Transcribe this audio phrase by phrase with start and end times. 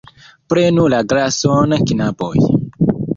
[0.53, 2.33] Prenu la glason, knaboj!